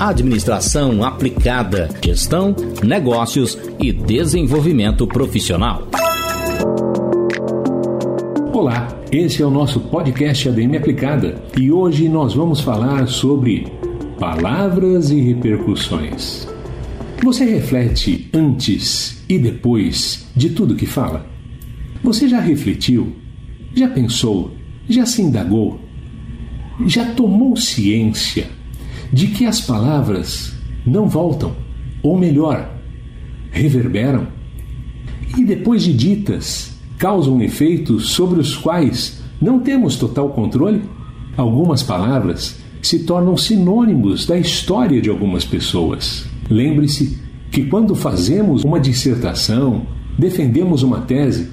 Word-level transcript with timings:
Administração 0.00 1.04
aplicada, 1.04 1.90
gestão, 2.02 2.56
negócios 2.82 3.58
e 3.78 3.92
desenvolvimento 3.92 5.06
profissional. 5.06 5.86
Olá, 8.50 8.98
esse 9.12 9.42
é 9.42 9.46
o 9.46 9.50
nosso 9.50 9.78
podcast 9.78 10.48
ADM 10.48 10.78
Aplicada 10.78 11.44
e 11.54 11.70
hoje 11.70 12.08
nós 12.08 12.32
vamos 12.32 12.60
falar 12.62 13.08
sobre 13.08 13.66
palavras 14.18 15.10
e 15.10 15.20
repercussões. 15.20 16.48
Você 17.22 17.44
reflete 17.44 18.30
antes 18.32 19.22
e 19.28 19.38
depois 19.38 20.26
de 20.34 20.48
tudo 20.48 20.76
que 20.76 20.86
fala? 20.86 21.26
Você 22.02 22.26
já 22.26 22.40
refletiu? 22.40 23.14
Já 23.74 23.86
pensou? 23.86 24.50
Já 24.88 25.04
se 25.04 25.20
indagou? 25.20 25.78
Já 26.86 27.04
tomou 27.12 27.54
ciência 27.54 28.59
de 29.12 29.28
que 29.28 29.46
as 29.46 29.60
palavras 29.60 30.52
não 30.86 31.08
voltam, 31.08 31.52
ou 32.02 32.18
melhor, 32.18 32.70
reverberam? 33.50 34.26
E 35.36 35.44
depois 35.44 35.82
de 35.82 35.92
ditas, 35.92 36.78
causam 36.98 37.40
efeitos 37.40 38.10
sobre 38.10 38.40
os 38.40 38.56
quais 38.56 39.22
não 39.40 39.60
temos 39.60 39.96
total 39.96 40.30
controle? 40.30 40.82
Algumas 41.36 41.82
palavras 41.82 42.58
se 42.82 43.00
tornam 43.00 43.36
sinônimos 43.36 44.26
da 44.26 44.38
história 44.38 45.00
de 45.00 45.08
algumas 45.08 45.44
pessoas. 45.44 46.26
Lembre-se 46.48 47.18
que 47.50 47.64
quando 47.64 47.94
fazemos 47.94 48.64
uma 48.64 48.80
dissertação, 48.80 49.86
defendemos 50.18 50.82
uma 50.82 51.00
tese, 51.00 51.48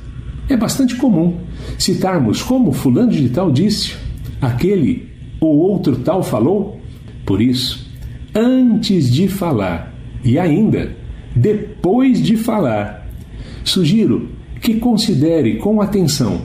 é 0.50 0.56
bastante 0.56 0.96
comum 0.96 1.38
citarmos 1.78 2.42
como 2.42 2.72
fulano 2.72 3.12
de 3.12 3.30
tal 3.30 3.52
disse, 3.52 3.96
aquele 4.42 5.10
ou 5.40 5.58
outro 5.58 5.98
tal 5.98 6.24
falou. 6.24 6.77
Por 7.28 7.42
isso, 7.42 7.86
antes 8.34 9.14
de 9.14 9.28
falar 9.28 9.94
e 10.24 10.40
ainda 10.40 10.96
depois 11.36 12.24
de 12.24 12.38
falar, 12.38 13.06
sugiro 13.64 14.30
que 14.62 14.76
considere 14.76 15.58
com 15.58 15.82
atenção 15.82 16.42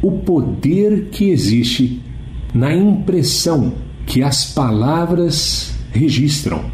o 0.00 0.12
poder 0.12 1.08
que 1.10 1.28
existe 1.28 2.00
na 2.54 2.72
impressão 2.72 3.74
que 4.06 4.22
as 4.22 4.54
palavras 4.54 5.74
registram. 5.92 6.64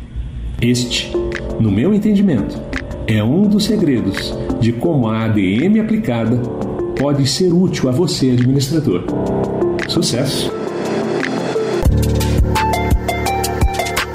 Este, 0.60 1.10
no 1.58 1.70
meu 1.70 1.94
entendimento, 1.94 2.60
é 3.06 3.24
um 3.24 3.42
dos 3.42 3.64
segredos 3.64 4.36
de 4.60 4.72
como 4.72 5.08
a 5.08 5.24
ADM 5.24 5.80
aplicada 5.80 6.36
pode 6.98 7.26
ser 7.26 7.52
útil 7.52 7.88
a 7.88 7.92
você, 7.92 8.30
administrador. 8.30 9.04
Sucesso! 9.88 10.52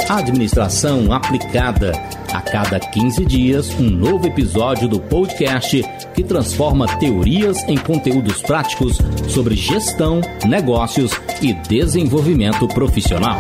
Administração 0.10 1.12
aplicada. 1.12 1.92
A 2.34 2.42
cada 2.42 2.80
15 2.80 3.26
dias, 3.26 3.70
um 3.80 3.90
novo 3.90 4.28
episódio 4.28 4.88
do 4.88 5.00
podcast 5.00 5.84
que 6.16 6.24
transforma 6.24 6.88
teorias 6.98 7.64
em 7.68 7.78
conteúdos 7.78 8.42
práticos 8.42 8.98
sobre 9.30 9.56
gestão, 9.56 10.20
negócios 10.46 11.12
e 11.42 11.54
desenvolvimento 11.54 12.68
profissional. 12.70 13.40